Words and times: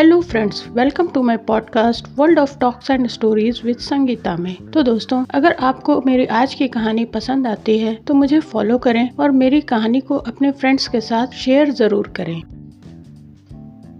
Hello 0.00 0.20
friends 0.20 0.62
welcome 0.68 1.08
to 1.08 1.22
my 1.22 1.36
podcast 1.36 2.06
world 2.16 2.38
of 2.38 2.56
talks 2.58 2.90
and 2.90 3.06
stories 3.06 3.60
with 3.64 3.78
Sangeeta 3.78 4.36
में। 4.36 4.70
तो 4.70 4.82
दोस्तों, 4.82 5.24
अगर 5.30 5.52
आपको 5.52 6.00
मेरी 6.06 6.26
आज 6.26 6.54
की 6.54 6.68
कहानी 6.68 7.04
पसंद 7.06 7.46
आती 7.46 7.76
है 7.78 7.94
तो 7.96 8.14
मुझे 8.14 8.38
फॉलो 8.42 8.78
करें 8.78 9.10
और 9.10 9.30
मेरी 9.30 9.60
कहानी 9.60 10.00
को 10.00 10.16
अपने 10.16 10.50
फ्रेंड्स 10.52 10.88
के 10.88 11.00
साथ 11.00 11.36
शेयर 11.36 11.70
ज़रूर 11.72 12.08
करें। 12.16 12.42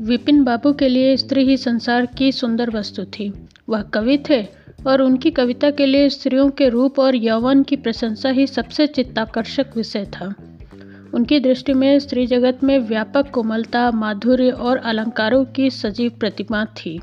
विपिन 0.06 0.42
बाबू 0.44 0.72
के 0.72 0.88
लिए 0.88 1.16
स्त्री 1.16 1.44
ही 1.44 1.56
संसार 1.56 2.06
की 2.18 2.32
सुंदर 2.32 2.70
वस्तु 2.70 3.04
थी। 3.08 3.32
वह 3.68 3.82
कवि 3.94 4.18
थे 4.30 4.42
और 4.86 5.02
उनकी 5.02 5.30
कविता 5.30 5.70
के 5.70 5.86
लिए 5.86 6.08
स्त्रियों 6.08 6.48
के 6.50 6.68
रूप 6.68 6.98
और 6.98 7.16
यौवन 7.16 7.62
की 7.62 7.76
प्रशंसा 7.76 8.30
ही 8.30 8.46
सबसे 8.46 8.86
चित्ताकर्षक 8.86 9.76
विषय 9.76 10.04
था। 10.14 10.34
उनकी 11.14 11.40
दृष्टि 11.40 11.74
में 11.74 11.98
स्त्री 11.98 12.26
जगत 12.26 12.58
में 12.64 12.78
व्यापक 12.78 13.30
कोमलता, 13.30 13.90
माधुर्य 13.90 14.50
और 14.50 14.76
अलंकारों 14.76 15.44
की 15.44 15.70
सजीव 15.70 16.12
प्रतिमा 16.20 16.64
थी। 16.64 17.00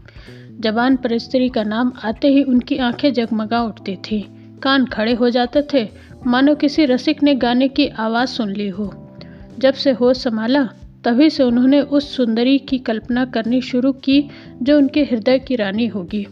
जबान 0.60 0.96
पर 0.96 1.18
स्त्री 1.18 1.50
का 1.50 1.64
नाम 1.64 1.94
आते 2.04 2.28
ही 2.28 2.44
उनकी 2.44 2.78
आँखें 2.78 3.14
जगमगा 3.14 3.62
उठती 3.62 3.96
थी। 3.96 4.28
कान 4.64 4.86
खड़े 4.86 5.14
हो 5.14 5.30
जाते 5.30 5.64
थे। 5.74 5.90
मानो 6.28 6.56
किसी 6.56 6.86
रसिक 6.86 7.24
ने 7.24 7.36
गाने 7.36 7.68
की 7.68 7.88
आवाज़ 7.88 8.30
सुन 8.30 8.52
ली 8.52 8.70
हो। 8.70 9.12
जब 9.60 9.74
से 9.74 9.92
होश 9.92 10.18
संभाला, 10.18 10.70
तभी 11.04 11.30
से 11.30 11.44
उन्होंने 11.44 11.82
उस 11.82 12.16
सुंदरी 12.16 12.60
की 12.60 12.78
कल्पना 12.78 13.26
करनी 13.26 13.62
शुरू 13.62 13.92
की 13.92 14.30
जो 14.62 14.78
उनके 14.78 15.04
हृदय 15.04 15.40
की 15.40 15.56
रानी 15.56 15.88
होगी। 15.88 16.28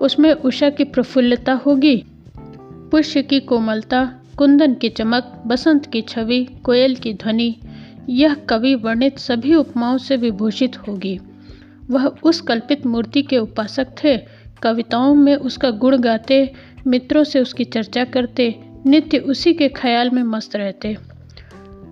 उसमें 0.00 0.32
उषा 0.32 0.70
की 0.70 0.84
प्रफुल्लता 0.84 1.52
होगी, 1.52 2.04
पुष्य 2.90 3.22
की 3.22 3.40
कोमलता 3.40 4.20
कुंदन 4.38 4.74
की 4.74 4.88
चमक, 4.88 5.42
बसंत 5.46 5.86
की 5.86 6.02
छवि, 6.02 6.48
कोयल 6.64 6.94
की 6.94 7.14
ध्वनि, 7.14 7.56
यह 8.08 8.34
कवि 8.34 8.74
वर्णित 8.74 9.18
सभी 9.18 9.54
उपमाओं 9.54 9.98
से 9.98 10.16
विभूषित 10.16 10.88
होगी। 10.88 11.20
वह 11.90 12.06
उस 12.06 12.40
कल्पित 12.40 12.86
मूर्ति 12.86 13.22
के 13.22 13.38
उपासक 13.38 13.86
थे। 14.04 14.18
कविताओं 14.62 15.14
में 15.14 15.36
उसका 15.36 15.70
गुण 15.70 15.96
गाते, 15.98 16.52
मित्रों 16.86 17.24
से 17.24 17.40
उसकी 17.40 17.64
चर्चा 17.64 18.04
करते, 18.04 18.60
नित्य 18.86 19.18
उसी 19.18 19.52
के 19.52 19.68
ख्याल 19.68 20.10
में 20.10 20.22
मस्त 20.22 20.56
रहते। 20.56 20.96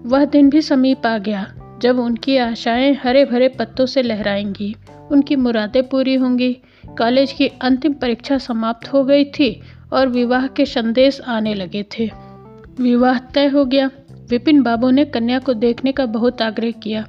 वह 0.02 0.24
दिन 0.24 0.50
भी 0.50 0.62
समीप 0.62 1.06
आ 1.06 1.18
गया, 1.18 1.54
जब 1.82 1.98
उनकी 1.98 2.36
आशाएँ 2.36 2.94
हरे 3.02 3.24
भरे 3.24 3.48
पत्तों 3.48 3.86
से 3.86 4.02
लहराएँगी। 4.02 4.76
उनकी 5.10 5.36
मुरादें 5.36 5.88
पूरी 5.88 6.14
होंगी। 6.14 6.56
कॉलेज 6.98 7.32
की 7.32 7.46
अंतिम 7.46 7.92
परीक्षा 7.92 8.38
समाप्त 8.38 8.92
हो 8.92 9.04
गई 9.04 9.24
थी 9.24 9.60
और 9.92 10.08
विवाह 10.08 10.46
के 10.46 10.64
संदेश 10.66 11.20
आने 11.20 11.54
लगे 11.54 11.82
थे। 11.82 12.31
विवाह 12.80 13.18
तय 13.34 13.46
हो 13.46 13.64
गया। 13.64 13.90
विपिन 14.30 14.62
बाबू 14.62 14.90
ने 14.90 15.04
कन्या 15.04 15.38
को 15.38 15.54
देखने 15.54 15.92
का 15.92 16.06
बहुत 16.08 16.42
आग्रह 16.42 16.70
किया, 16.82 17.04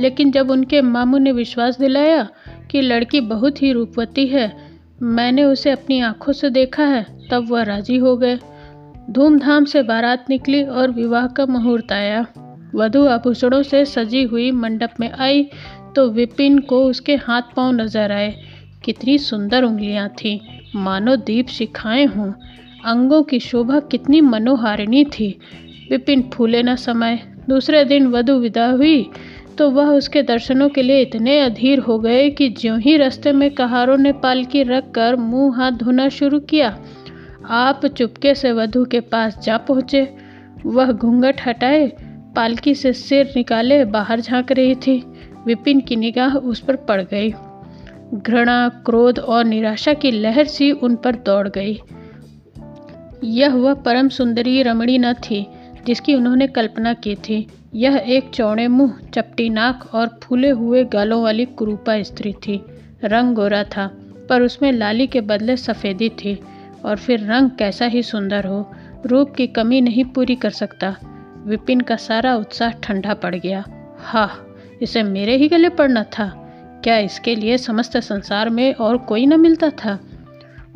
लेकिन 0.00 0.30
जब 0.30 0.50
उनके 0.50 0.80
मामू 0.82 1.18
ने 1.18 1.32
विश्वास 1.32 1.78
दिलाया 1.78 2.28
कि 2.70 2.80
लड़की 2.82 3.20
बहुत 3.22 3.62
ही 3.62 3.72
रूपवती 3.72 4.26
है, 4.26 4.52
मैंने 5.02 5.44
उसे 5.44 5.70
अपनी 5.70 6.00
आँखों 6.00 6.32
से 6.32 6.50
देखा 6.50 6.84
है, 6.84 7.04
तब 7.30 7.46
वह 7.50 7.62
राज़ी 7.62 7.96
हो 7.96 8.16
गए। 8.16 8.38
धूमधाम 9.10 9.64
से 9.64 9.82
बारात 9.82 10.30
निकली 10.30 10.62
और 10.62 10.90
विवाह 10.90 11.26
का 11.26 11.46
मुहूर्त 11.46 11.92
आया। 11.92 12.26
वधु 12.74 13.04
आभूषणों 13.06 13.62
से 13.62 13.84
सजी 13.84 14.22
हुई 14.22 14.50
मंडप 14.52 14.94
में 15.00 15.10
आई 15.10 15.48
तो 15.96 16.08
विपिन 16.10 16.58
को 16.60 16.84
उसके 16.84 17.14
हाथ 17.16 17.42
पाँव 17.56 17.72
नज़र 17.72 18.12
आए। 18.12 18.34
कितनी 18.84 19.16
सुंदर 19.18 19.62
उंगलियाँ 19.62 20.08
थीं। 20.14 20.38
मानो 20.76 21.14
दीप 21.18 21.48
शिखाएँ 21.48 22.04
हों। 22.06 22.32
अंगों 22.86 23.22
की 23.22 23.38
शोभा 23.40 23.78
कितनी 23.80 24.20
मनोहारिणी 24.20 25.04
थी। 25.04 25.28
विपिन 25.90 26.22
फूले 26.34 26.62
न 26.62 26.74
समय। 26.76 27.18
दूसरे 27.48 27.84
दिन 27.84 28.06
वधु 28.06 28.32
विदा 28.32 28.66
हुई 28.70 29.08
तो 29.58 29.70
वह 29.70 29.88
उसके 29.88 30.22
दर्शनों 30.22 30.68
के 30.68 30.82
लिए 30.82 31.00
इतने 31.00 31.38
अधीर 31.40 31.78
हो 31.78 31.98
गए 31.98 32.28
कि 32.30 32.48
ज्यों 32.50 32.78
ही 32.80 32.96
रास्ते 32.96 33.32
में 33.32 33.50
कहारों 33.50 33.96
ने 33.96 34.12
पालकी 34.12 34.62
रख 34.62 34.90
कर 34.90 35.16
मुँह 35.16 35.56
हाथ 35.56 35.72
धोना 35.72 36.08
शुरू 36.08 36.40
किया, 36.40 36.76
आप 37.46 37.86
चुपके 37.86 38.34
से 38.34 38.52
वधु 38.52 38.84
के 38.84 39.00
पास 39.02 39.38
जा 39.38 39.56
पहुँचे। 39.58 40.08
वह 40.66 40.92
घूंघट 40.92 41.40
हटाए, 41.46 41.86
पालकी 42.36 42.74
से 42.74 42.92
सिर 42.92 43.32
निकाले 43.36 43.84
बाहर 43.86 44.20
झाँक 44.20 44.52
रही 44.52 44.74
थी। 44.76 45.02
विपिन 45.46 45.80
की 45.80 45.96
निगाह 45.96 46.36
उस 46.36 46.60
पर 46.60 46.76
पड़ 46.76 47.00
गई। 47.02 47.32
घृणा, 48.14 48.68
क्रोध 48.86 49.18
और 49.18 49.44
निराशा 49.44 49.94
की 49.94 50.10
लहर 50.10 50.46
सी 50.46 50.70
उन 50.72 50.96
पर 50.96 51.16
दौड़ 51.16 51.48
गई। 51.48 51.78
यह 53.24 53.54
वह 53.54 53.74
परम 53.74 54.08
सुंदरी 54.08 54.62
रमणी 54.62 54.98
न 54.98 55.12
थी, 55.12 55.46
जिसकी 55.86 56.14
उन्होंने 56.14 56.46
कल्पना 56.46 56.94
की 56.94 57.14
थी। 57.14 57.46
यह 57.74 58.04
एक 58.06 58.30
चौड़े 58.30 58.68
मुँह, 58.68 58.98
चपटी 59.14 59.48
नाक 59.48 59.94
और 59.94 60.20
फूले 60.22 60.50
हुए 60.50 60.84
गालों 60.84 61.22
वाली 61.22 61.44
कुरूपा 61.44 62.02
स्त्री 62.02 62.32
थी। 62.32 62.64
रंग 63.04 63.34
गोरा 63.34 63.64
था, 63.64 63.90
पर 64.28 64.42
उसमें 64.42 64.72
लाली 64.72 65.06
के 65.06 65.20
बदले 65.20 65.56
सफ़ेदी 65.56 66.08
थी। 66.08 66.40
और 66.84 66.96
फिर 66.96 67.32
रंग 67.32 67.50
कैसा 67.50 67.86
ही 67.86 68.02
सुंदर 68.02 68.44
हो, 68.44 68.72
रूप 69.06 69.34
की 69.34 69.46
कमी 69.46 69.80
नहीं 69.80 70.04
पूरी 70.04 70.36
कर 70.36 70.50
सकता। 70.50 70.96
विपिन 71.46 71.80
का 71.80 71.96
सारा 71.96 72.36
उत्साह 72.36 72.70
ठंडा 72.70 73.14
पड़ 73.14 73.34
गया। 73.34 73.64
हा, 73.98 74.30
इसे 74.82 75.02
मेरे 75.02 75.36
ही 75.36 75.48
गले 75.48 75.68
पड़ना 75.68 76.02
था। 76.02 76.42
क्या 76.84 76.98
इसके 76.98 77.34
लिए 77.34 77.58
समस्त 77.58 77.96
संसार 77.96 78.50
में 78.50 78.74
और 78.74 78.98
कोई 78.98 79.26
न 79.26 79.40
मिलता 79.40 79.70
था? 79.70 79.98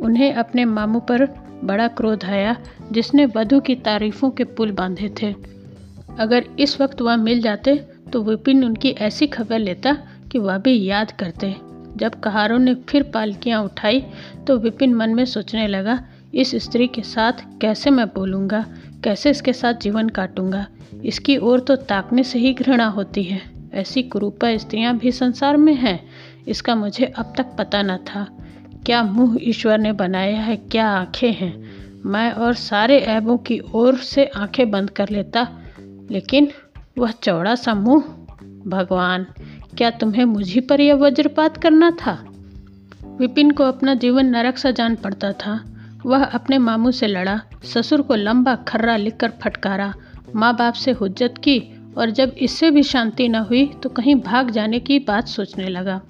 उन्हें 0.01 0.35
अपने 0.35 0.65
मामू 0.65 1.01
पर 1.01 1.50
बड़ा 1.63 1.87
क्रोध 1.89 2.25
आया, 2.25 2.57
जिसने 2.93 3.27
वधु 3.27 3.61
की 3.61 3.75
तारीफों 3.77 4.31
के 4.31 4.45
पुल 4.47 4.73
बांधे 4.73 5.13
थे। 5.23 5.35
अगर 6.19 6.45
इस 6.61 6.81
वक्त 6.81 7.01
वह 7.03 7.17
मिल 7.17 7.41
जाते 7.41 7.77
तो 8.13 8.23
विपिन 8.23 8.65
उनकी 8.65 8.91
ऐसी 9.01 9.27
खबर 9.27 9.59
लेता 9.59 9.93
कि 10.33 10.39
वह 10.39 10.59
भी 10.59 10.83
याद 10.85 11.13
करते। 11.13 11.55
जब 11.97 12.21
कहारों 12.21 12.59
ने 12.59 12.75
फिर 12.89 13.03
पालकियाँ 13.05 13.63
उठाई 13.65 14.01
तो 14.47 14.57
विपिन 14.59 14.95
मन 14.95 15.15
में 15.15 15.25
सोचने 15.25 15.67
लगा, 15.67 15.99
इस 16.35 16.55
स्त्री 16.55 16.87
के 16.87 17.03
साथ 17.03 17.45
कैसे 17.61 17.91
मैं 17.91 18.07
बोलूँगा? 18.07 18.65
कैसे 19.05 19.31
इसके 19.31 19.53
साथ 19.53 19.75
जीवन 19.75 20.09
काटूँगा? 20.09 20.67
इसकी 21.05 21.37
ओर 21.37 21.61
तो 21.61 21.77
ताकने 21.77 22.23
से 22.23 22.39
ही 22.39 22.53
घृणा 22.55 22.87
होती 22.89 23.23
है। 23.23 23.41
ऐसी 23.75 24.03
कुरूपा 24.03 24.57
स्त्रियाँ 24.57 24.97
भी 24.99 25.13
संसार 25.13 25.57
में 25.57 25.75
हैं, 25.75 26.01
इसका 26.49 26.75
मुझे 26.75 27.05
अब 27.07 27.33
तक 27.37 27.47
पता 27.59 27.83
न 27.83 27.97
था। 28.07 28.27
क्या 28.87 29.03
मुँह 29.03 29.37
ईश्वर 29.43 29.79
ने 29.79 29.93
बनाया 29.93 30.41
है? 30.41 30.57
क्या 30.57 30.89
आँखें 30.89 31.33
हैं? 31.33 31.55
मैं 32.05 32.31
और 32.33 32.55
सारे 32.55 32.99
ऐबों 32.99 33.37
की 33.39 33.61
ओर 33.75 33.97
से 33.97 34.25
आँखें 34.27 34.71
बंद 34.71 34.91
कर 34.91 35.09
लेता, 35.09 35.47
लेकिन 36.11 36.49
वह 36.99 37.11
चौड़ा 37.13 37.55
सा 37.55 37.75
मुँह। 37.75 38.05
भगवान, 38.67 39.27
क्या 39.79 39.91
तुम्हें 39.91 40.25
मुझी 40.25 40.61
पर 40.61 40.81
यह 40.81 40.95
वज्रपात 40.95 41.57
करना 41.57 41.91
था? 41.91 42.19
विपिन 43.19 43.51
को 43.51 43.65
अपना 43.65 43.95
जीवन 43.95 44.27
नरक 44.27 44.59
सा 44.59 44.71
जान 44.71 44.97
पड़ता 44.97 45.33
था। 45.33 45.61
वह 46.07 46.25
अपने 46.25 46.59
मामू 46.59 46.91
से 46.91 47.07
लड़ा, 47.07 47.41
ससुर 47.65 48.03
को 48.03 48.15
लंबा 48.15 48.55
खर्रा 48.69 48.97
लिखकर 48.97 49.33
फटकारा 49.43 49.93
माँ 50.37 50.55
बाप 50.57 50.75
से 50.75 50.91
हुज्जत 50.91 51.35
की, 51.39 51.59
और 51.99 52.11
जब 52.11 52.35
इससे 52.39 52.71
भी 52.71 52.83
शांति 52.83 53.29
न 53.29 53.35
हुई 53.35 53.67
तो 53.83 53.89
कहीं 53.89 54.15
भाग 54.15 54.51
जाने 54.51 54.81
की 54.81 54.99
बात 54.99 55.29
सोचने 55.29 55.69
लगा। 55.69 56.01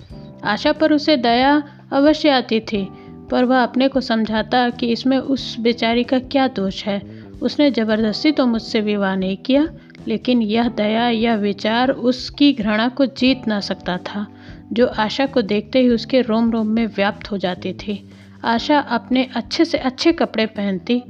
आशा 0.45 0.73
पर 0.73 0.93
उसे 0.93 1.17
दया 1.17 1.63
अवश्य 1.93 2.29
आती 2.29 2.61
थी 2.61 2.89
पर 3.31 3.45
वह 3.45 3.63
अपने 3.63 3.89
को 3.89 4.01
समझाता 4.01 4.69
कि 4.71 4.87
इसमें 4.87 5.19
उस 5.19 5.57
बेचारी 5.61 6.05
का 6.05 6.19
क्या 6.19 6.49
दोष 6.49 6.85
है। 6.85 7.01
उसने 7.43 7.71
ज़बरदस्ती 7.71 8.33
तो 8.33 8.47
मुझसे 8.47 8.81
विवाह 8.81 9.15
नहीं 9.15 9.37
किया, 9.37 9.67
लेकिन 10.09 10.43
यह 10.43 10.69
दया, 10.69 11.09
यह 11.09 11.35
विचार 11.35 11.91
उसकी 11.91 12.53
घृणा 12.53 12.89
को 12.89 13.07
जीत 13.07 13.49
ना 13.49 13.61
सकता 13.61 13.97
था, 13.97 14.27
जो 14.73 14.87
आशा 14.87 15.27
को 15.27 15.43
देखते 15.43 15.81
ही 15.81 15.89
उसके 15.89 16.21
रोम 16.21 16.51
रोम 16.51 16.67
में 16.67 16.87
व्याप्त 16.87 17.31
हो 17.31 17.39
जाती 17.39 17.73
थी। 17.73 18.11
आशा 18.45 18.79
अपने 18.79 19.29
अच्छे 19.37 19.65
से 19.65 19.79
अच्छे 19.79 20.13
कपड़े 20.13 20.47
पहनती 20.47 21.03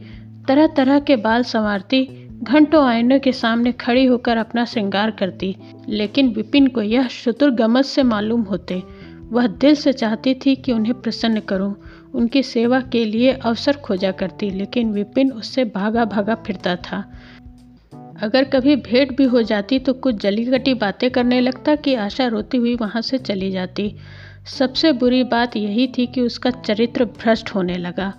तरह 0.49 0.67
तरह 0.67 1.01
के 1.01 1.17
बाल 1.17 1.43
संवारती, 1.43 2.05
घंटों 2.43 2.85
आईने 2.87 3.19
के 3.19 3.33
सामने 3.33 3.73
खड़ी 3.73 4.05
होकर 4.05 4.37
अपना 4.37 4.65
श्रृंगार 4.65 5.11
करती, 5.11 5.57
लेकिन 5.89 6.29
विपिन 6.29 6.67
को 6.67 6.83
यह 6.83 7.09
शुतुर 7.09 7.83
से 7.83 8.03
मालूम 8.03 8.43
होते 8.43 8.83
वह 9.33 9.47
दिल 9.47 9.75
से 9.75 9.93
चाहती 9.93 10.35
थी 10.35 10.55
कि 10.57 10.73
उन्हें 10.73 10.95
प्रसन्न 10.95 11.41
करूँ, 11.41 11.75
उनकी 12.15 12.43
सेवा 12.43 12.81
के 12.81 13.05
लिए 13.05 13.33
अवसर 13.33 13.77
खोजा 13.77 14.11
करती 14.11 14.51
लेकिन 14.51 14.93
विपिन 14.93 15.33
उससे 15.33 15.65
भागा 15.65 16.05
भागा 16.05 16.35
फिरता 16.35 16.77
था। 16.77 17.05
अगर 18.23 18.45
कभी 18.45 18.77
भेंट 18.77 19.17
भी 19.17 19.25
हो 19.25 19.43
जाती 19.43 19.79
तो 19.79 19.93
कुछ 19.93 20.15
जली 20.15 20.45
कटी 20.45 20.75
बातें 20.75 21.11
करने 21.11 21.41
लगता 21.41 21.75
कि 21.75 21.95
आशा 21.95 22.27
रोती 22.27 22.59
हुई 22.59 22.75
वहाँ 22.75 23.03
से 23.03 23.19
चली 23.19 23.51
जाती। 23.51 23.95
सबसे 24.59 24.93
बुरी 24.93 25.25
बात 25.25 25.57
यही 25.57 25.87
थी 25.87 26.07
कि 26.07 26.21
उसका 26.21 26.51
चरित्र 26.51 27.05
भ्रष्ट 27.05 27.51
होने 27.51 27.77
लगा। 27.77 28.13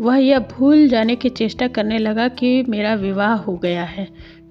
वह 0.00 0.16
यह 0.16 0.38
भूल 0.38 0.88
जाने 0.88 1.16
की 1.16 1.28
चेष्टा 1.28 1.68
करने 1.68 1.98
लगा 1.98 2.28
कि 2.28 2.62
मेरा 2.62 2.94
विवाह 2.94 3.32
हो 3.32 3.56
गया 3.56 3.84
है। 3.84 4.08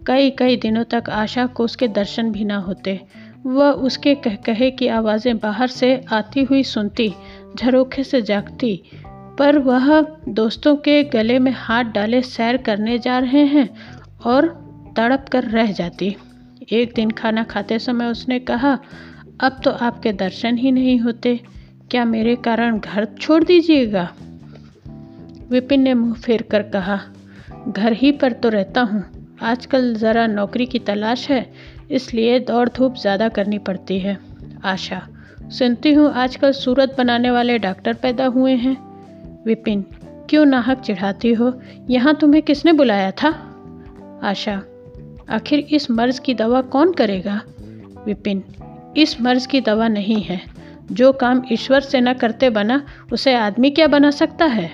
कई 0.08 0.30
कई 0.30 0.58
दिनों 0.58 0.84
तक 0.84 1.04
आशा 1.10 1.46
को 1.46 1.64
उसके 1.64 1.88
दर्शन 1.88 2.32
भी 2.32 2.46
ना 2.46 2.58
होते। 2.58 3.00
वह 3.46 3.72
उसके 3.72 4.16
कह 4.16 4.36
कहे 4.36 4.72
की 4.72 4.88
आवाज़ें 4.88 5.38
बाहर 5.38 5.68
से 5.68 6.06
आती 6.12 6.44
हुई 6.44 6.64
सुनती, 6.64 7.14
झरोखे 7.60 8.04
से 8.04 8.22
जागती। 8.22 8.84
पर 9.40 9.58
वह 9.58 10.02
दोस्तों 10.30 10.76
के 10.76 11.04
गले 11.04 11.40
में 11.40 11.54
हाथ 11.56 11.84
डाले 11.84 12.22
सैर 12.22 12.58
करने 12.58 13.00
जा 13.00 13.20
रहे 13.20 13.46
हैं 13.46 13.70
और 14.26 14.48
तड़प 14.98 15.26
कर 15.32 15.44
रह 15.44 15.72
जाती। 15.72 16.16
एक 16.72 16.94
दिन 16.96 17.12
खाना 17.12 17.44
खाते 17.44 17.80
समय 17.80 18.06
उसने 18.06 18.40
कहा, 18.40 18.80
अब 19.40 19.62
तो 19.64 19.72
आपके 19.72 20.14
दर्शन 20.14 20.58
ही 20.58 20.72
नहीं 20.72 21.00
होते। 21.00 21.40
क्या 21.92 22.06
मेरे 22.06 22.36
कारण 22.36 22.80
घर 22.80 23.06
छोड़ 23.06 23.44
दीजिएगा? 23.44 24.14
विपिन 25.50 25.82
ने 25.82 25.94
मुँह 25.94 26.14
फेर 26.14 26.42
कर 26.42 26.64
कहा, 26.64 27.00
घर 27.68 27.94
ही 27.94 28.12
पर 28.12 28.32
तो 28.32 28.50
रहता 28.50 28.82
हूँ। 28.82 29.04
आजकल 29.42 29.96
ज़रा 29.96 30.28
नौकरी 30.28 30.66
की 30.66 30.80
तलाश 30.80 31.30
है। 31.30 31.54
इसलिए 31.92 32.40
दौड़ 32.40 32.70
धूप 32.70 32.96
ज़्यादा 32.96 33.30
करनी 33.30 33.58
पड़ती 33.58 34.00
है। 34.00 34.20
आशा, 34.64 35.08
सुनती 35.50 35.94
हूँ 35.94 36.14
आजकल 36.14 36.52
सूरत 36.52 36.96
बनाने 36.98 37.32
वाले 37.32 37.60
डॉक्टर 37.60 37.94
पैदा 37.94 38.26
हुए 38.26 38.52
हैं। 38.52 38.78
विपिन, 39.46 39.86
क्यों 40.30 40.46
नाहक 40.46 40.80
चिढ़ाती 40.80 41.34
हो? 41.34 41.54
यहाँ 41.90 42.16
तुम्हें 42.16 42.44
किसने 42.44 42.74
बुलाया 42.74 43.12
था? 43.12 43.28
आशा, 44.24 44.62
आखिर 45.30 45.60
इस 45.60 45.92
मर्ज 45.92 46.20
की 46.20 46.34
दवा 46.34 46.62
कौन 46.62 46.94
करेगा? 46.94 47.42
विपिन, 48.06 48.44
इस 48.98 49.22
मर्ज 49.22 49.46
की 49.46 49.62
दवा 49.62 49.88
नहीं 49.88 50.22
है। 50.22 50.42
जो 50.92 51.12
काम 51.14 51.44
ईश्वर 51.52 51.80
से 51.80 52.02
न 52.02 52.14
करते 52.14 52.50
बना, 52.50 52.86
उसे 53.14 53.34
आदमी 53.36 53.70
क्या 53.70 53.88
बना 53.88 54.12
सकता 54.12 54.46
है? 54.46 54.72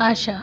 आशा 0.00 0.42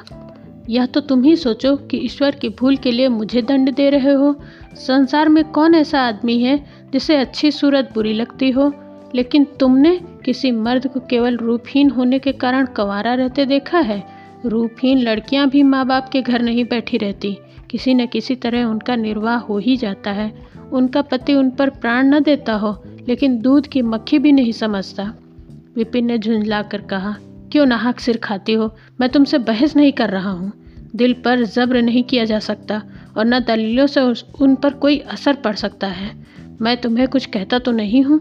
यह 0.69 0.86
तो 0.86 1.00
तुम 1.00 1.24
ही 1.24 1.36
सोचो 1.36 1.75
कि 1.75 1.98
ईश्वर 1.98 2.31
की 2.31 2.50
भूल 2.50 2.75
के 2.75 2.92
लिए 2.92 3.07
मुझे 3.07 3.42
दंड 3.42 3.74
दे 3.74 3.89
रहे 3.89 4.13
हो। 4.13 4.36
संसार 4.74 5.30
में 5.30 5.44
कौन 5.44 5.75
ऐसा 5.75 6.01
आदमी 6.01 6.39
है 6.39 6.65
जिसे 6.94 7.15
अच्छी 7.15 7.51
सूरत 7.51 7.89
बुरी 7.94 8.13
लगती 8.13 8.51
हो? 8.51 8.74
लेकिन 9.15 9.44
तुमने 9.44 10.00
किसी 10.25 10.51
मर्द 10.51 10.88
को 10.88 11.00
केवल 11.00 11.38
रूपहीन 11.38 11.89
होने 11.89 12.19
के 12.19 12.31
कारण 12.31 12.65
कंवारा 12.65 13.13
रहते 13.13 13.45
देखा 13.45 13.80
है? 13.80 14.04
रूपहीन 14.45 14.98
लड़कियाँ 14.98 15.50
भी 15.50 15.63
माँ 15.63 15.86
बाप 15.86 16.10
के 16.10 16.21
घर 16.21 16.42
नहीं 16.42 16.66
बैठी 16.66 16.98
रहती। 16.98 17.38
किसी 17.69 17.94
न 17.94 18.06
किसी 18.06 18.36
तरह 18.36 18.63
उनका 18.63 18.95
निर्वाह 18.95 19.38
हो 19.38 19.57
ही 19.57 19.77
जाता 19.77 20.12
है। 20.12 20.48
उनका 20.71 21.01
पति 21.01 21.33
उन 21.33 21.50
पर 21.50 21.69
प्राण 21.69 22.07
न 22.07 22.19
देता 22.19 22.54
हो, 22.54 22.83
लेकिन 23.07 23.42
दूध 23.42 23.68
की 23.68 23.81
मक्खी 23.81 24.19
भी 24.19 24.31
नहीं 24.31 24.51
समझता। 24.51 25.13
विपिन 25.75 26.06
ने 26.06 26.18
झुंझला 26.18 26.62
कर 26.62 26.81
कहा 26.81 27.16
क्यों 27.53 27.65
नाहक 27.65 28.00
सिर 28.00 28.17
खाती 28.17 28.53
हो? 28.53 28.75
मैं 29.01 29.09
तुमसे 29.09 29.38
बहस 29.38 29.75
नहीं 29.75 29.91
कर 29.91 30.09
रहा 30.09 30.29
हूँ। 30.29 30.51
दिल 30.95 31.13
पर 31.13 31.44
जब्र 31.44 31.81
नहीं 31.81 32.03
किया 32.03 32.25
जा 32.25 32.39
सकता 32.39 32.81
और 33.17 33.25
न 33.25 33.39
दलीलों 33.39 33.88
से 33.88 34.01
उन 34.41 34.55
पर 34.55 34.73
कोई 34.73 34.97
असर 35.00 35.33
पड़ 35.35 35.55
सकता 35.55 35.88
है। 35.88 36.09
मैं 36.61 36.75
तुम्हें 36.77 37.07
कुछ 37.07 37.25
कहता 37.25 37.59
तो 37.59 37.71
नहीं 37.71 38.03
हूँ। 38.03 38.19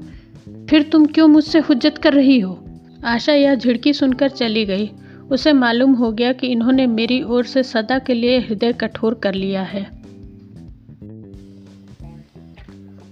फिर 0.71 0.83
तुम 0.83 1.07
क्यों 1.07 1.29
मुझसे 1.29 1.59
हुज्जत 1.59 1.99
कर 1.99 2.13
रही 2.13 2.39
हो? 2.41 2.65
आशा 3.05 3.33
यह 3.33 3.55
झिड़की 3.55 3.93
सुनकर 3.93 4.29
चली 4.29 4.65
गई। 4.65 4.91
उसे 5.31 5.53
मालूम 5.53 5.93
हो 5.93 6.13
गया 6.13 6.33
कि 6.33 6.47
इन्होंने 6.47 6.87
मेरी 6.87 7.23
ओर 7.23 7.45
से 7.45 7.63
सदा 7.63 7.99
के 7.99 8.15
लिए 8.15 8.39
हृदय 8.39 8.73
कठोर 8.73 9.15
कर 9.15 9.35
लिया 9.35 9.63
है। 9.63 9.87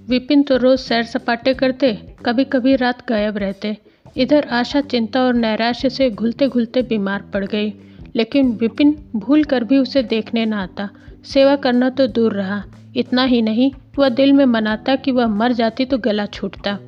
विपिन 0.08 0.42
तो 0.42 0.56
रोज 0.56 0.78
सैर 0.78 1.04
सपाटे 1.04 1.54
करते 1.54 1.98
कभी 2.26 2.44
कभी 2.44 2.76
रात 2.76 3.08
गायब 3.08 3.36
रहते। 3.36 3.76
इधर 4.16 4.48
आशा 4.50 4.80
चिंता 4.80 5.20
और 5.20 5.34
नैराश्य 5.34 5.90
से 5.90 6.10
घुलते 6.10 6.48
घुलते 6.48 6.82
बीमार 6.82 7.22
पड़ 7.22 7.44
गई, 7.44 7.74
लेकिन 8.16 8.52
विपिन 8.52 8.96
भूल 9.16 9.44
कर 9.44 9.64
भी 9.64 9.78
उसे 9.78 10.02
देखने 10.02 10.46
न 10.46 10.52
आता। 10.52 10.88
सेवा 11.24 11.56
करना 11.56 11.90
तो 11.90 12.06
दूर 12.06 12.32
रहा, 12.32 12.64
इतना 12.96 13.22
ही 13.22 13.42
नहीं, 13.42 13.72
वह 13.98 14.08
दिल 14.08 14.32
में 14.32 14.44
मनाता 14.44 14.96
कि 14.96 15.10
वह 15.10 15.26
मर 15.26 15.52
जाती 15.52 15.84
तो 15.84 15.98
गला 15.98 16.26
छूटता। 16.26 16.78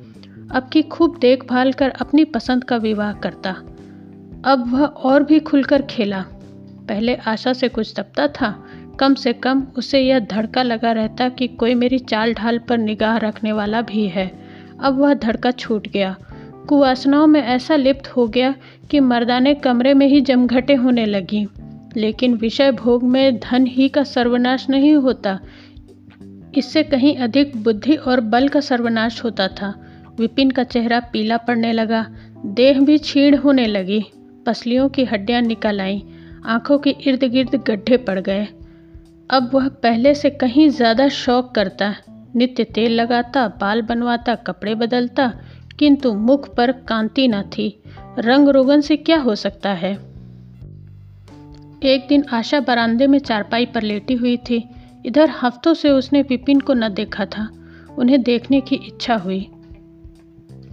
अब 0.51 0.69
की 0.73 0.81
खूब 0.81 1.17
देखभाल 1.21 1.73
कर 1.73 1.89
अपनी 1.89 2.23
पसंद 2.23 2.63
का 2.63 2.77
विवाह 2.77 3.13
करता। 3.13 3.51
अब 4.45 4.71
वह 4.73 4.85
और 4.85 5.23
भी 5.23 5.39
खुलकर 5.39 5.81
खेला। 5.81 6.25
पहले 6.87 7.15
आशा 7.15 7.53
से 7.53 7.67
कुछ 7.67 7.95
दबता 7.95 8.27
था, 8.27 8.63
कम 8.99 9.13
से 9.13 9.33
कम 9.33 9.67
उसे 9.77 9.99
यह 9.99 10.19
धड़का 10.19 10.63
लगा 10.63 10.91
रहता 10.91 11.29
कि 11.29 11.47
कोई 11.47 11.75
मेरी 11.75 11.99
चाल 11.99 12.33
ढाल 12.33 12.59
पर 12.59 12.77
निगाह 12.77 13.17
रखने 13.17 13.51
वाला 13.51 13.81
भी 13.81 14.07
है। 14.07 14.31
अब 14.79 14.99
वह 14.99 15.13
धड़का 15.13 15.51
छूट 15.51 15.87
गया 15.87 16.15
कुवासनाओं 16.69 17.27
में 17.27 17.41
ऐसा 17.41 17.75
लिप्त 17.75 18.07
हो 18.07 18.27
गया 18.27 18.53
कि 18.91 18.99
मर्दाने 18.99 19.53
कमरे 19.53 19.93
में 19.93 20.07
ही 20.07 20.21
जमघटे 20.21 20.73
होने 20.73 21.05
लगी। 21.05 21.47
लेकिन 21.97 22.33
विषय 22.33 22.71
भोग 22.71 23.03
में 23.03 23.39
धन 23.39 23.65
ही 23.65 23.89
का 23.89 24.03
सर्वनाश 24.03 24.69
नहीं 24.69 24.93
होता। 24.95 25.39
इससे 26.57 26.83
कहीं 26.83 27.15
अधिक 27.17 27.55
बुद्धि 27.63 27.95
और 27.95 28.19
बल 28.21 28.47
का 28.47 28.59
सर्वनाश 28.59 29.23
होता 29.23 29.47
था। 29.47 29.73
विपिन 30.19 30.51
का 30.51 30.63
चेहरा 30.63 30.99
पीला 30.99 31.37
पड़ने 31.37 31.71
लगा। 31.73 32.05
देह 32.45 32.79
भी 32.79 32.97
छीण 32.97 33.37
होने 33.37 33.65
लगी। 33.67 34.03
पसलियों 34.45 34.89
की 34.89 35.03
हड्डियाँ 35.03 35.41
निकल 35.41 35.81
आईं। 35.81 36.01
आँखों 36.45 36.77
के 36.77 36.89
इर्द 36.89 37.23
गिर्द 37.23 37.55
गड्ढे 37.67 37.97
पड़ 37.97 38.19
गए। 38.19 38.47
अब 39.29 39.49
वह 39.53 39.67
पहले 39.67 40.13
से 40.15 40.29
कहीं 40.29 40.69
ज़्यादा 40.69 41.07
शौक 41.07 41.55
करता। 41.55 41.93
नित्य 42.35 42.63
तेल 42.63 42.91
लगाता, 42.91 43.47
बाल 43.47 43.81
बनवाता, 43.81 44.35
कपड़े 44.35 44.75
बदलता 44.75 45.31
किंतु 45.79 46.13
मुख 46.13 46.55
पर 46.55 46.71
कांति 46.71 47.27
न 47.27 47.41
थी। 47.41 47.83
रंग 48.19 48.49
रोगन 48.49 48.81
से 48.81 48.97
क्या 48.97 49.17
हो 49.17 49.35
सकता 49.35 49.69
है? 49.69 50.13
एक 51.83 52.05
दिन 52.09 52.25
आशा 52.33 52.59
बरामदे 52.59 53.07
में 53.07 53.19
चारपाई 53.19 53.65
पर 53.65 53.81
लेटी 53.81 54.13
हुई 54.13 54.37
थी। 54.37 54.69
इधर 55.05 55.31
हफ्तों 55.41 55.73
से 55.73 55.89
उसने 55.89 56.21
विपिन 56.21 56.59
को 56.59 56.73
न 56.73 56.89
देखा 56.89 57.25
था। 57.25 57.49
उन्हें 57.97 58.23
देखने 58.23 58.61
की 58.61 58.75
इच्छा 58.75 59.15
हुई। 59.15 59.49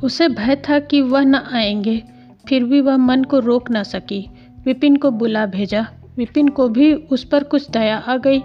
उसे 0.05 0.29
भय 0.29 0.57
था 0.57 0.79
कि 0.79 1.01
वह 1.01 1.21
न 1.21 1.35
आएँगे। 1.35 2.03
फिर 2.49 2.65
भी 2.65 2.81
वह 2.81 2.97
मन 2.97 3.25
को 3.25 3.39
रोक 3.39 3.71
न 3.71 3.83
सकी। 3.83 4.31
विपिन 4.65 4.97
को 4.97 5.11
बुला 5.11 5.47
भेजा। 5.47 5.87
विपिन 6.17 6.49
को 6.49 6.69
भी 6.69 6.95
उस 6.95 7.25
पर 7.25 7.45
कुछ 7.45 7.71
दया 7.71 7.99
आ 7.99 8.17
गई। 8.17 8.43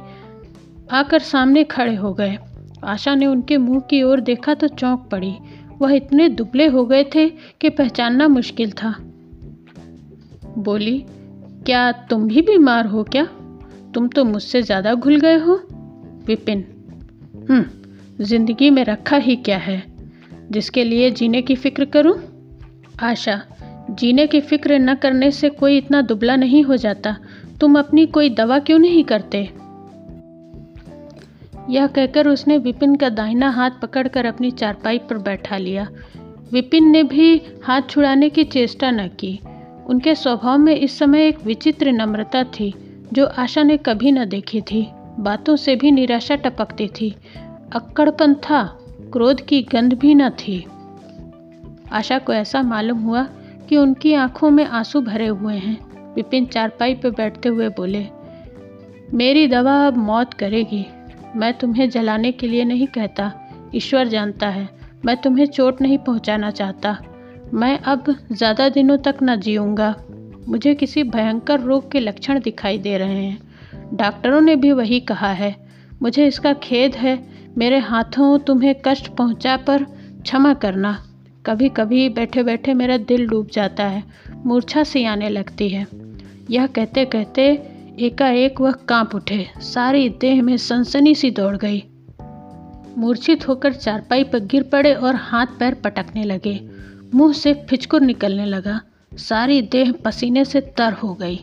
आकर 0.91 1.19
सामने 1.19 1.63
खड़े 1.63 1.95
हो 1.95 2.13
गए। 2.13 2.37
आशा 2.83 3.15
ने 3.15 3.25
उनके 3.25 3.57
मुँह 3.57 3.79
की 3.79 4.03
ओर 4.03 4.19
देखा 4.19 4.53
तो 4.53 4.67
चौंक 4.67 5.09
पड़ी। 5.11 5.35
वह 5.81 5.93
इतने 5.93 6.29
दुबले 6.29 6.65
हो 6.65 6.85
गए 6.85 7.03
थे 7.03 7.29
कि 7.29 7.69
पहचानना 7.69 8.27
मुश्किल 8.27 8.71
था। 8.71 8.95
बोली, 10.57 11.05
क्या 11.65 11.91
तुम 11.91 12.27
भी 12.27 12.41
बीमार 12.41 12.85
हो 12.85 13.03
क्या? 13.03 13.25
तुम 13.93 14.07
तो 14.07 14.23
मुझसे 14.23 14.61
ज़्यादा 14.61 14.93
घुल 14.93 15.19
गए 15.19 15.37
हो। 15.37 15.55
विपिन 16.27 16.65
हम्म 17.49 17.65
ज़िंदगी 18.23 18.69
में 18.69 18.83
रखा 18.83 19.17
ही 19.17 19.35
क्या 19.35 19.57
है? 19.57 19.83
जिसके 20.51 20.83
लिए 20.83 21.11
जीने 21.11 21.41
की 21.41 21.55
फ़िक्र 21.55 21.85
करूँ? 21.85 22.15
आशा, 23.03 23.41
जीने 23.89 24.27
की 24.27 24.41
फ़िक्र 24.41 24.79
न 24.79 24.95
करने 24.95 25.31
से 25.31 25.49
कोई 25.49 25.77
इतना 25.77 26.01
दुबला 26.01 26.35
नहीं 26.35 26.63
हो 26.63 26.75
जाता। 26.75 27.17
तुम 27.61 27.79
अपनी 27.79 28.05
कोई 28.05 28.29
दवा 28.29 28.59
क्यों 28.59 28.79
नहीं 28.79 29.03
करते? 29.03 29.49
यह 31.69 31.87
कहकर 31.87 32.27
उसने 32.27 32.57
विपिन 32.57 32.95
का 32.95 33.09
दाहिना 33.09 33.49
हाथ 33.49 33.71
पकड़कर 33.81 34.25
अपनी 34.25 34.51
चारपाई 34.51 34.97
पर 34.97 35.17
बैठा 35.17 35.57
लिया। 35.57 35.87
विपिन 36.51 36.89
ने 36.89 37.03
भी 37.03 37.41
हाथ 37.63 37.81
छुड़ाने 37.89 38.29
की 38.29 38.43
चेष्टा 38.43 38.91
न 38.91 39.07
की। 39.07 39.39
उनके 39.87 40.15
स्वभाव 40.15 40.57
में 40.57 40.75
इस 40.75 40.97
समय 40.99 41.27
एक 41.27 41.45
विचित्र 41.45 41.91
नम्रता 41.91 42.43
थी, 42.43 42.73
जो 43.13 43.25
आशा 43.25 43.63
ने 43.63 43.77
कभी 43.77 44.11
न 44.11 44.25
देखी 44.25 44.61
थी। 44.61 44.87
बातों 45.19 45.55
से 45.55 45.75
भी 45.75 45.91
निराशा 45.91 46.35
टपकती 46.35 46.87
थी। 46.87 47.15
अक्कड़पन 47.73 48.33
था, 48.33 48.63
क्रोध 49.13 49.41
की 49.41 49.61
गंध 49.61 49.93
भी 49.93 50.15
न 50.15 50.29
थी। 50.29 50.65
आशा 51.91 52.17
को 52.19 52.33
ऐसा 52.33 52.61
मालूम 52.61 52.99
हुआ 52.99 53.27
कि 53.69 53.77
उनकी 53.77 54.13
आँखों 54.13 54.49
में 54.49 54.65
आँसू 54.65 55.01
भरे 55.01 55.27
हुए 55.27 55.55
हैं। 55.55 55.77
विपिन 56.13 56.45
चारपाई 56.45 56.93
पर 56.93 57.09
बैठते 57.09 57.49
हुए 57.49 57.69
बोले, 57.69 58.07
मेरी 59.13 59.47
दवा 59.47 59.87
अब 59.87 59.97
मौत 59.97 60.33
करेगी। 60.33 60.85
मैं 61.35 61.53
तुम्हें 61.53 61.89
जलाने 61.89 62.31
के 62.31 62.47
लिए 62.47 62.63
नहीं 62.63 62.87
कहता। 62.87 63.31
ईश्वर 63.75 64.07
जानता 64.07 64.47
है, 64.47 64.69
मैं 65.05 65.17
तुम्हें 65.17 65.45
चोट 65.45 65.81
नहीं 65.81 65.97
पहुंचाना 65.97 66.51
चाहता। 66.51 66.97
मैं 67.53 67.79
अब 67.79 68.15
ज़्यादा 68.31 68.69
दिनों 68.69 68.97
तक 68.97 69.15
न 69.23 69.35
जीऊँगा। 69.35 69.95
मुझे 70.47 70.75
किसी 70.75 71.03
भयंकर 71.03 71.59
रोग 71.59 71.91
के 71.91 71.99
लक्षण 71.99 72.39
दिखाई 72.39 72.77
दे 72.77 72.97
रहे 72.97 73.23
हैं। 73.23 73.97
डॉक्टरों 73.97 74.41
ने 74.41 74.55
भी 74.55 74.71
वही 74.71 74.99
कहा 74.99 75.31
है। 75.31 75.55
मुझे 76.01 76.27
इसका 76.27 76.53
खेद 76.53 76.95
है, 76.95 77.27
मेरे 77.57 77.77
हाथों 77.79 78.39
तुम्हें 78.39 78.75
कष्ट 78.85 79.07
पहुँचा 79.07 79.57
पर 79.57 79.83
क्षमा 79.83 80.53
करना। 80.53 81.05
कभी 81.45 81.69
कभी 81.69 82.09
बैठे 82.09 82.43
बैठे 82.43 82.73
मेरा 82.73 82.97
दिल 82.97 83.27
डूब 83.27 83.47
जाता 83.53 83.83
है, 83.83 84.03
मूर्छा 84.45 84.83
सी 84.83 85.03
आने 85.05 85.29
लगती 85.29 85.69
है। 85.69 85.87
यह 86.49 86.67
कहते 86.67 87.05
कहते 87.05 87.74
एकाएक 87.99 88.61
वह 88.61 88.71
काँप 88.71 89.15
उठे। 89.15 89.47
सारी 89.59 90.09
देह 90.09 90.43
में 90.43 90.57
सनसनी 90.57 91.15
सी 91.15 91.31
दौड़ 91.31 91.57
गई। 91.57 91.83
मूर्छित 92.97 93.47
होकर 93.47 93.73
चारपाई 93.73 94.23
पर 94.23 94.39
गिर 94.39 94.63
पड़े 94.63 94.93
और 94.93 95.15
हाथ 95.15 95.45
पैर 95.59 95.73
पटकने 95.73 96.23
लगे। 96.23 96.69
मुँह 97.13 97.33
से 97.33 97.53
फिचकुर 97.53 98.01
निकलने 98.01 98.45
लगा। 98.45 98.81
सारी 99.17 99.61
देह 99.61 99.91
पसीने 99.91 100.45
से 100.45 100.61
तर 100.61 100.93
हो 100.93 101.13
गई। 101.13 101.39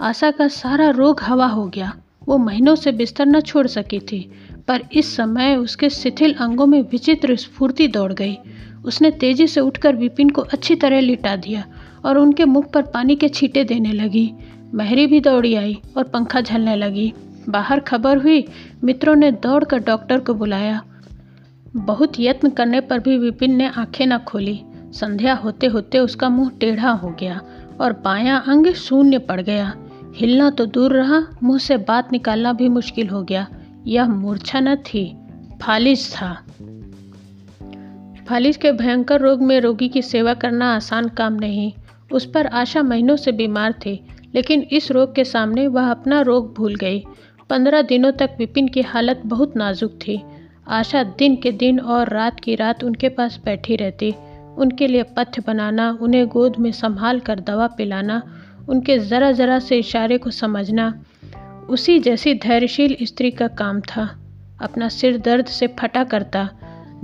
आशा 0.00 0.30
का 0.30 0.48
सारा 0.48 0.90
रोग 0.90 1.20
हवा 1.22 1.46
हो 1.46 1.66
गया। 1.66 1.96
वो 2.28 2.38
महीनों 2.38 2.74
से 2.74 2.92
बिस्तर 2.92 3.26
न 3.26 3.40
छोड़ 3.40 3.66
सकी 3.66 3.98
थी, 3.98 4.32
पर 4.68 4.82
इस 4.92 5.16
समय 5.16 5.56
उसके 5.56 5.90
शिथिल 5.90 6.34
अंगों 6.34 6.66
में 6.66 6.82
विचित्र 6.82 7.36
स्फूर्ति 7.36 7.88
दौड़ 7.88 8.12
गई। 8.12 8.38
उसने 8.84 9.10
तेज़ी 9.10 9.46
से 9.46 9.60
उठकर 9.60 9.96
विपिन 9.96 10.30
को 10.30 10.42
अच्छी 10.42 10.74
तरह 10.74 11.00
लिटा 11.00 11.36
दिया 11.36 11.64
और 12.04 12.18
उनके 12.18 12.44
मुख 12.44 12.72
पर 12.72 12.82
पानी 12.82 13.16
के 13.16 13.28
छींटे 13.28 13.64
देने 13.64 13.92
लगी। 13.92 14.32
महरी 14.74 15.06
भी 15.06 15.20
दौड़ी 15.20 15.54
आई 15.54 15.80
और 15.96 16.04
पंखा 16.04 16.40
झलने 16.40 16.76
लगी। 16.76 17.12
बाहर 17.48 17.80
खबर 17.80 18.18
हुई, 18.18 18.44
मित्रों 18.84 19.16
ने 19.16 19.32
दौड़कर 19.32 19.78
डॉक्टर 19.78 20.20
को 20.20 20.34
बुलाया। 20.34 20.82
बहुत 21.76 22.12
यत्न 22.20 22.50
करने 22.50 22.80
पर 22.80 22.98
भी 22.98 23.18
विपिन 23.18 23.56
ने 23.56 23.68
आँखें 23.68 24.06
न 24.06 24.18
खोली। 24.18 24.60
संध्या 24.74 25.34
होते 25.34 25.66
होते 25.66 25.98
उसका 25.98 26.28
मुँह 26.28 26.50
टेढ़ा 26.60 26.90
हो 26.90 27.08
गया 27.20 27.40
और 27.80 27.92
बायां 27.92 28.40
अंग 28.40 28.66
शून्य 28.66 29.18
पड़ 29.18 29.40
गया। 29.40 29.74
हिलना 30.14 30.50
तो 30.50 30.66
दूर 30.66 30.92
रहा, 30.92 31.26
मुँह 31.42 31.58
से 31.58 31.76
बात 31.76 32.12
निकालना 32.12 32.52
भी 32.52 32.68
मुश्किल 32.68 33.08
हो 33.08 33.22
गया। 33.22 33.46
यह 33.86 34.08
मूर्छा 34.08 34.60
न 34.60 34.76
थी 34.76 35.16
फालिज 35.62 36.14
था। 36.14 36.46
फालिज 38.28 38.56
के 38.56 38.72
भयंकर 38.72 39.20
रोग 39.20 39.42
में 39.42 39.60
रोगी 39.60 39.88
की 39.88 40.02
सेवा 40.02 40.34
करना 40.34 40.76
आसान 40.76 41.08
काम 41.08 41.32
नहीं। 41.32 41.72
उस 42.12 42.30
पर 42.30 42.46
आशा 42.46 42.82
महीनों 42.82 43.16
से 43.16 43.32
बीमार 43.32 43.72
थी। 43.72 44.06
लेकिन 44.34 44.62
इस 44.62 44.90
रोग 44.90 45.14
के 45.14 45.24
सामने 45.24 45.66
वह 45.66 45.90
अपना 45.90 46.20
रोग 46.20 46.54
भूल 46.54 46.74
गई। 46.74 47.04
पंद्रह 47.50 47.82
दिनों 47.82 48.12
तक 48.12 48.30
विपिन 48.38 48.68
की 48.68 48.80
हालत 48.80 49.22
बहुत 49.26 49.56
नाजुक 49.56 49.92
थी। 49.92 50.22
आशा 50.68 51.02
दिन 51.02 51.36
के 51.36 51.52
दिन 51.52 51.80
और 51.80 52.08
रात 52.08 52.40
की 52.40 52.54
रात 52.54 52.84
उनके 52.84 53.08
पास 53.08 53.40
बैठी 53.44 53.76
रहती। 53.76 54.14
उनके 54.58 54.86
लिए 54.86 55.02
पथ्य 55.02 55.42
बनाना, 55.46 55.98
उन्हें 56.02 56.26
गोद 56.26 56.56
में 56.58 56.72
संभाल 56.72 57.20
कर 57.20 57.40
दवा 57.40 57.66
पिलाना, 57.66 58.22
उनके 58.68 58.98
ज़रा 58.98 59.32
ज़रा 59.32 59.58
से 59.58 59.78
इशारे 59.78 60.18
को 60.18 60.30
समझना, 60.30 61.04
उसी 61.70 61.98
जैसी 61.98 62.34
धैर्यशील 62.34 62.96
स्त्री 63.02 63.30
का 63.30 63.48
काम 63.48 63.80
था। 63.80 64.18
अपना 64.62 64.88
सिर 64.88 65.18
दर्द 65.18 65.46
से 65.46 65.66
फटा 65.66 66.04
करता, 66.04 66.50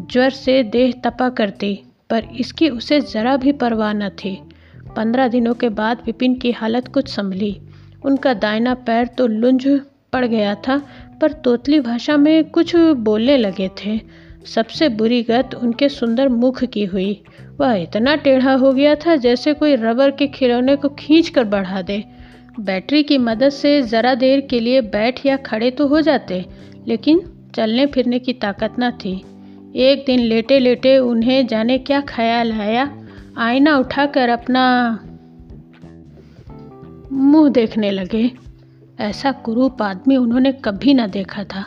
ज्वर 0.01 0.31
से 0.31 0.63
देह 0.63 0.93
तपा 1.05 1.29
करती, 1.29 1.83
पर 2.11 2.25
इसकी 2.25 2.69
उसे 2.69 3.01
ज़रा 3.01 3.37
भी 3.37 3.53
परवाह 3.53 3.93
न 3.93 4.09
थी। 4.09 4.43
पंद्रह 4.97 5.29
दिनों 5.29 5.55
के 5.55 5.69
बाद 5.71 6.03
विपिन 6.07 6.35
की 6.35 6.51
हालत 6.53 6.89
कुछ 6.89 7.09
संभली। 7.09 7.57
उनका 8.05 8.35
दाहिना 8.35 8.75
पैर 8.87 9.07
तो 9.09 9.27
लुंज 9.27 9.67
पड़ 10.13 10.25
गया 10.27 10.55
था, 10.59 10.77
पर 11.21 11.33
तोतली 11.35 11.81
भाषा 11.81 12.17
में 12.17 12.51
कुछ 12.51 12.75
बोलने 12.77 13.37
लगे 13.37 13.69
थे। 13.79 13.99
सबसे 14.47 14.89
बुरी 14.91 15.23
गत 15.23 15.55
उनके 15.55 15.89
सुंदर 15.89 16.29
मुख 16.29 16.63
की 16.65 16.85
हुई। 16.85 17.23
वह 17.61 17.75
इतना 17.75 18.15
टेढ़ा 18.17 18.55
हो 18.55 18.73
गया 18.73 18.95
था 18.97 19.15
जैसे 19.17 19.53
कोई 19.55 19.75
रबर 19.77 20.11
के 20.11 20.27
खिलौने 20.29 20.77
को 20.77 20.89
खींच 20.89 21.29
कर 21.29 21.45
बढ़ा 21.47 21.83
दे। 21.83 22.03
बैटरी 22.61 23.03
की 23.03 23.19
मदद 23.19 23.51
से 23.51 23.81
ज़रा 23.83 24.15
देर 24.15 24.41
के 24.41 24.61
लिए 24.61 24.81
बैठ 24.81 25.25
या 25.27 25.37
खड़े 25.37 25.71
तो 25.71 25.87
हो 25.87 26.01
जाते, 26.01 26.45
लेकिन 26.89 27.21
चलने 27.55 27.87
फिरने 27.87 28.19
की 28.19 28.33
ताकत 28.35 28.75
न 28.81 28.91
थी। 28.95 29.15
एक 29.77 30.05
दिन 30.07 30.21
लेटे 30.21 30.59
लेटे 30.59 30.97
उन्हें 30.99 31.47
जाने 31.47 31.79
क्या 31.79 32.01
ख्याल 32.09 32.53
आया 32.53 32.85
आईना 33.39 33.77
उठाकर 33.77 34.29
अपना 34.29 34.99
मुँह 37.13 37.49
देखने 37.51 37.91
लगे। 37.91 38.31
ऐसा 39.01 39.33
कुरूप 39.33 39.83
आदमी 39.83 40.17
उन्होंने 40.17 40.53
कभी 40.53 40.95
ना 40.95 41.07
देखा 41.07 41.45
था। 41.45 41.65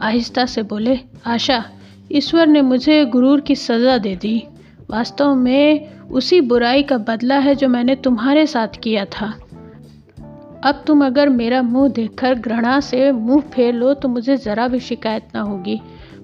आहिस्ता 0.00 0.46
से 0.46 0.62
बोले, 0.62 0.98
आशा, 1.26 1.64
ईश्वर 2.12 2.46
ने 2.46 2.62
मुझे 2.62 3.04
गुरूर 3.04 3.40
की 3.40 3.56
सज़ा 3.56 3.98
दे 3.98 4.16
दी। 4.16 4.42
वास्तव 4.90 5.34
में 5.34 5.92
उसी 5.98 6.40
बुराई 6.40 6.82
का 6.82 6.98
बदला 6.98 7.38
है 7.38 7.54
जो 7.54 7.68
मैंने 7.68 7.94
तुम्हारे 7.94 8.46
साथ 8.46 8.80
किया 8.82 9.04
था। 9.04 9.34
अब 10.64 10.84
तुम 10.86 11.06
अगर 11.06 11.28
मेरा 11.28 11.62
मुँह 11.62 11.88
देखकर 11.88 12.34
घृणा 12.34 12.80
से 12.80 13.12
मुँह 13.12 13.40
फेर 13.40 13.74
लो 13.74 13.94
तो 13.94 14.08
मुझे 14.08 14.36
ज़रा 14.36 14.68
भी 14.68 14.80
शिकायत 14.80 15.28
ना 15.34 15.40
होगी। 15.40 15.80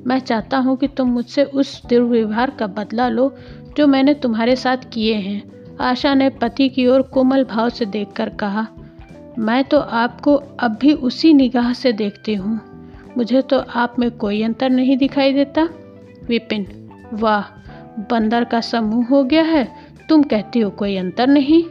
मैं 0.06 0.18
चाहता 0.18 0.58
हूँ 0.58 0.76
कि 0.76 0.88
तुम 0.88 1.08
मुझसे 1.08 1.44
उस 1.44 1.86
दुर्व्यवहार 1.86 2.50
का 2.50 2.66
बदला 2.66 3.08
लो, 3.08 3.36
जो 3.76 3.86
मैंने 3.86 4.14
तुम्हारे 4.14 4.56
साथ 4.56 4.76
किए 4.92 5.14
हैं, 5.14 5.52
आशा 5.80 6.14
ने 6.14 6.30
पति 6.30 6.68
की 6.68 6.86
ओर 6.86 7.02
कोमल 7.02 7.44
भाव 7.44 7.68
से 7.68 7.86
देखकर 7.86 8.28
कहा। 8.28 8.66
मैं 9.38 9.64
तो 9.64 9.78
आपको 9.78 10.34
अब 10.34 10.78
भी 10.80 10.92
उसी 10.92 11.32
निगाह 11.32 11.72
से 11.72 11.92
देखती 11.92 12.34
हूँ। 12.34 12.60
मुझे 13.16 13.42
तो 13.42 13.58
आप 13.58 13.98
में 13.98 14.10
कोई 14.10 14.42
अंतर 14.42 14.70
नहीं 14.70 14.96
दिखाई 14.96 15.32
देता। 15.32 15.68
विपिन, 16.28 16.90
वाह, 17.12 17.42
बंदर 18.10 18.44
का 18.44 18.60
समूह 18.60 19.06
हो 19.06 19.24
गया 19.24 19.42
है, 19.42 19.68
तुम 20.08 20.22
कहती 20.22 20.60
हो 20.60 20.70
कोई 20.70 20.96
अंतर 20.96 21.26
नहीं। 21.26 21.64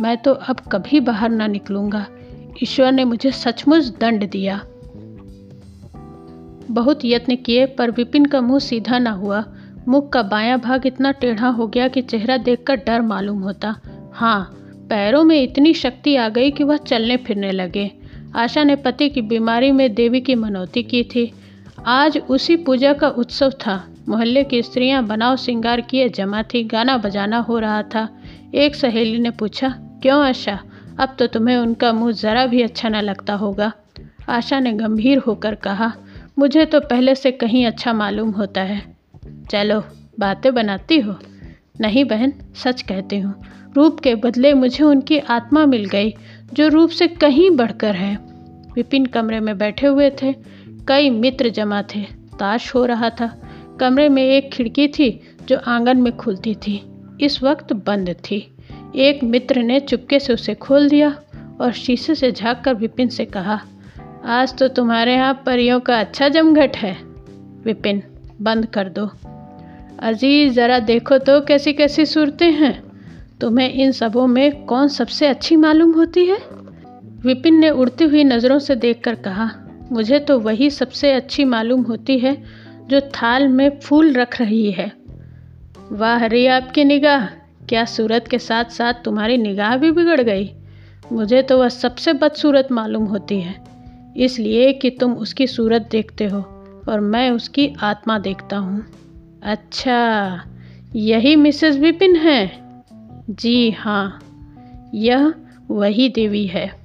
मैं 0.00 0.16
तो 0.16 0.32
अब 0.32 0.56
कभी 0.72 1.00
बाहर 1.00 1.30
ना 1.30 1.46
निकलूँगा। 1.46 2.06
ईश्वर 2.62 2.92
ने 2.92 3.04
मुझे 3.04 3.30
सचमुच 3.30 3.84
दंड 3.84 4.30
दिया। 4.30 4.64
बहुत 6.70 7.04
यत्न 7.04 7.36
किए, 7.36 7.66
पर 7.66 7.90
विपिन 7.90 8.24
का 8.24 8.40
मुँह 8.40 8.58
सीधा 8.58 8.98
ना 8.98 9.10
हुआ। 9.10 9.44
मुख 9.88 10.12
का 10.12 10.22
बायां 10.22 10.60
भाग 10.60 10.86
इतना 10.86 11.10
टेढ़ा 11.12 11.48
हो 11.48 11.66
गया 11.66 11.88
कि 11.88 12.02
चेहरा 12.02 12.36
देखकर 12.36 12.76
डर 12.76 13.00
मालूम 13.00 13.40
होता। 13.40 13.74
हाँ 14.12 14.54
पैरों 14.90 15.24
में 15.24 15.42
इतनी 15.42 15.74
शक्ति 15.74 16.16
आ 16.16 16.28
गई 16.28 16.50
कि 16.50 16.64
वह 16.64 16.76
चलने 16.76 17.16
फिरने 17.16 17.52
लगे। 17.52 17.90
आशा 18.36 18.64
ने 18.64 18.76
पति 18.76 19.08
की 19.08 19.22
बीमारी 19.22 19.72
में 19.72 19.94
देवी 19.94 20.20
की 20.20 20.34
मनौती 20.34 20.82
की 20.82 21.02
थी। 21.04 21.32
आज 21.86 22.18
उसी 22.18 22.56
पूजा 22.56 22.92
का 22.92 23.08
उत्सव 23.08 23.50
था। 23.50 23.84
मोहल्ले 24.08 24.44
की 24.44 24.62
स्त्रियाँ 24.62 25.06
बनाव 25.06 25.36
श्रृंगार 25.36 25.80
किए 25.80 26.08
जमा 26.08 26.42
थी, 26.42 26.64
गाना 26.64 26.96
बजाना 26.96 27.38
हो 27.38 27.58
रहा 27.58 27.82
था। 27.82 28.08
एक 28.54 28.74
सहेली 28.74 29.18
ने 29.18 29.30
पूछा, 29.30 29.68
क्यों 30.02 30.24
आशा? 30.24 30.58
अब 30.98 31.16
तो 31.18 31.26
तुम्हें 31.26 31.56
उनका 31.56 31.92
मुँह 31.92 32.12
ज़रा 32.12 32.46
भी 32.46 32.62
अच्छा 32.62 32.88
न 32.88 32.96
लगता 32.96 33.34
होगा। 33.34 33.72
आशा 34.28 34.60
ने 34.60 34.72
गंभीर 34.72 35.18
होकर 35.18 35.54
कहा 35.54 35.92
मुझे 36.38 36.64
तो 36.64 36.80
पहले 36.80 37.14
से 37.14 37.30
कहीं 37.30 37.66
अच्छा 37.66 37.92
मालूम 37.92 38.30
होता 38.30 38.60
है। 38.60 38.96
चलो, 39.50 39.84
बातें 40.20 40.54
बनाती 40.54 40.98
हो। 40.98 41.16
नहीं 41.80 42.04
बहन, 42.04 42.32
सच 42.54 42.82
कहती 42.82 43.18
हूँ, 43.18 43.44
रूप 43.76 44.00
के 44.00 44.14
बदले 44.14 44.54
मुझे 44.54 44.84
उनकी 44.84 45.18
आत्मा 45.18 45.66
मिल 45.66 45.84
गई, 45.84 46.14
जो 46.52 46.68
रूप 46.68 46.90
से 46.90 47.08
कहीं 47.08 47.50
बढ़कर 47.50 47.94
है। 47.94 48.18
विपिन 48.74 49.06
कमरे 49.06 49.40
में 49.40 49.58
बैठे 49.58 49.86
हुए 49.86 50.10
थे। 50.10 50.34
कई 50.88 51.10
मित्र 51.10 51.48
जमा 51.48 51.82
थे। 51.82 52.02
ताश 52.38 52.74
हो 52.74 52.84
रहा 52.84 53.10
था। 53.10 53.50
कमरे 53.80 54.08
में 54.08 54.22
एक 54.22 54.50
खिड़की 54.50 54.88
थी, 54.88 55.20
जो 55.48 55.58
आँगन 55.66 55.98
में 55.98 56.16
खुलती 56.16 56.54
थी। 56.54 56.82
इस 57.20 57.42
वक्त 57.42 57.72
बंद 57.72 58.10
थी। 58.10 58.56
एक 58.96 59.24
मित्र 59.24 59.62
ने 59.62 59.80
चुपके 59.80 60.20
से 60.20 60.32
उसे 60.32 60.54
खोल 60.54 60.88
दिया 60.88 61.20
और 61.60 61.72
शीशे 61.72 62.14
से 62.14 62.32
झाँक 62.32 62.62
कर 62.64 62.74
विपिन 62.74 63.08
से 63.08 63.24
कहा 63.24 63.60
आज 64.28 64.58
तो 64.58 64.68
तुम्हारे 64.68 65.14
यहाँ 65.14 65.42
परियों 65.46 65.80
का 65.80 66.00
अच्छा 66.00 66.28
जमघट 66.28 66.76
है। 66.76 66.96
विपिन, 67.64 68.02
बंद 68.40 68.66
कर 68.66 68.88
दो। 68.88 69.10
अज़ीज़, 69.98 70.52
ज़रा 70.52 70.78
देखो 70.78 71.18
तो 71.18 71.40
कैसी 71.40 71.72
कैसी 71.72 72.06
सूरतें 72.06 72.52
हैं। 72.52 72.82
तुम्हें 73.40 73.72
इन 73.72 73.92
सबों 73.92 74.26
में 74.26 74.64
कौन 74.64 74.88
सबसे 74.88 75.26
अच्छी 75.26 75.56
मालूम 75.56 75.92
होती 75.92 76.24
है? 76.26 76.38
विपिन 77.20 77.58
ने 77.58 77.70
उड़ती 77.70 78.04
हुई 78.04 78.24
नज़रों 78.24 78.58
से 78.58 78.76
देखकर 78.76 79.14
कहा, 79.14 79.50
मुझे 79.92 80.18
तो 80.18 80.38
वही 80.40 80.70
सबसे 80.70 81.12
अच्छी 81.12 81.44
मालूम 81.44 81.82
होती 81.82 82.18
है 82.18 82.44
जो 82.86 83.00
थाल 83.00 83.48
में 83.48 83.80
फूल 83.80 84.12
रख 84.12 84.40
रही 84.40 84.70
है। 84.72 84.92
वाह 85.92 86.26
रे 86.26 86.46
आपकी 86.46 86.84
निगाह। 86.84 87.26
क्या 87.68 87.84
सूरत 87.84 88.28
के 88.28 88.38
साथ 88.38 88.64
साथ 88.64 88.94
तुम्हारी 89.04 89.36
निगाह 89.36 89.76
भी 89.76 89.90
बिगड़ 89.90 90.20
गई? 90.20 90.50
मुझे 91.12 91.42
तो 91.42 91.58
वह 91.58 91.68
सबसे 91.68 92.12
बदसूरत 92.12 92.68
मालूम 92.72 93.04
होती 93.04 93.40
है। 93.40 93.67
इसलिए 94.16 94.72
कि 94.72 94.90
तुम 94.90 95.12
उसकी 95.12 95.46
सूरत 95.46 95.88
देखते 95.90 96.24
हो 96.24 96.40
और 96.88 97.00
मैं 97.00 97.30
उसकी 97.30 97.74
आत्मा 97.80 98.18
देखता 98.18 98.56
हूँ। 98.56 98.86
अच्छा 99.42 100.42
यही 100.96 101.36
मिसेस 101.36 101.76
विपिन 101.76 102.16
है? 102.16 102.60
जी 103.30 103.70
हाँ 103.70 104.18
यह 104.94 105.34
वही 105.70 106.08
देवी 106.08 106.46
है। 106.46 106.77